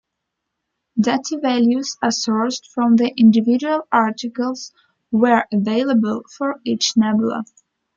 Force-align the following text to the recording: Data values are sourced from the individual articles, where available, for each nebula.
Data 0.99 1.37
values 1.39 1.95
are 2.01 2.09
sourced 2.09 2.65
from 2.73 2.95
the 2.95 3.13
individual 3.17 3.83
articles, 3.91 4.71
where 5.11 5.45
available, 5.53 6.23
for 6.27 6.59
each 6.65 6.97
nebula. 6.97 7.43